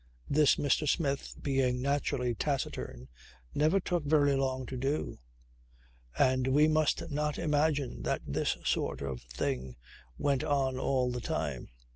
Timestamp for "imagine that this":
7.37-8.57